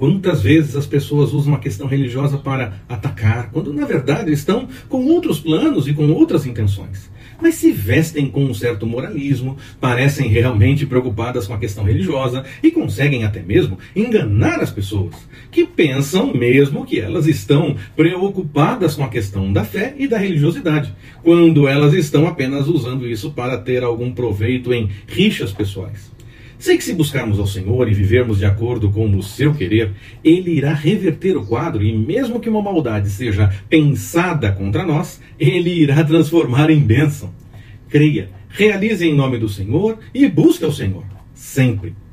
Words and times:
Quantas 0.00 0.40
vezes 0.40 0.76
as 0.76 0.86
pessoas 0.86 1.34
usam 1.34 1.54
a 1.54 1.58
questão 1.58 1.86
religiosa 1.86 2.38
para 2.38 2.80
atacar, 2.88 3.50
quando 3.50 3.70
na 3.70 3.84
verdade 3.84 4.32
estão 4.32 4.66
com 4.88 5.04
outros 5.04 5.38
planos 5.38 5.86
e 5.86 5.92
com 5.92 6.10
outras 6.10 6.46
intenções? 6.46 7.10
Mas 7.38 7.56
se 7.56 7.70
vestem 7.70 8.30
com 8.30 8.42
um 8.42 8.54
certo 8.54 8.86
moralismo, 8.86 9.58
parecem 9.78 10.26
realmente 10.30 10.86
preocupadas 10.86 11.46
com 11.46 11.52
a 11.52 11.58
questão 11.58 11.84
religiosa 11.84 12.46
e 12.62 12.70
conseguem 12.70 13.24
até 13.24 13.42
mesmo 13.42 13.78
enganar 13.94 14.60
as 14.60 14.70
pessoas, 14.70 15.14
que 15.50 15.66
pensam 15.66 16.32
mesmo 16.32 16.86
que 16.86 16.98
elas 16.98 17.26
estão 17.26 17.76
preocupadas 17.94 18.94
com 18.94 19.04
a 19.04 19.08
questão 19.10 19.52
da 19.52 19.66
fé 19.66 19.94
e 19.98 20.08
da 20.08 20.16
religiosidade, 20.16 20.94
quando 21.22 21.68
elas 21.68 21.92
estão 21.92 22.26
apenas 22.26 22.68
usando 22.68 23.06
isso 23.06 23.32
para 23.32 23.58
ter 23.58 23.82
algum 23.82 24.10
proveito 24.10 24.72
em 24.72 24.88
rixas 25.06 25.52
pessoais. 25.52 26.10
Sei 26.60 26.76
que 26.76 26.84
se 26.84 26.92
buscarmos 26.92 27.38
ao 27.38 27.46
Senhor 27.46 27.88
e 27.88 27.94
vivermos 27.94 28.36
de 28.36 28.44
acordo 28.44 28.90
com 28.90 29.10
o 29.16 29.22
seu 29.22 29.54
querer, 29.54 29.92
Ele 30.22 30.50
irá 30.50 30.74
reverter 30.74 31.34
o 31.34 31.46
quadro 31.46 31.82
e, 31.82 31.90
mesmo 31.90 32.38
que 32.38 32.50
uma 32.50 32.60
maldade 32.60 33.08
seja 33.08 33.48
pensada 33.66 34.52
contra 34.52 34.84
nós, 34.84 35.22
Ele 35.38 35.70
irá 35.70 36.04
transformar 36.04 36.68
em 36.68 36.78
bênção. 36.78 37.32
Creia, 37.88 38.28
realize 38.50 39.02
em 39.02 39.14
nome 39.14 39.38
do 39.38 39.48
Senhor 39.48 39.98
e 40.12 40.28
busque 40.28 40.62
ao 40.62 40.70
Senhor, 40.70 41.06
sempre. 41.32 41.94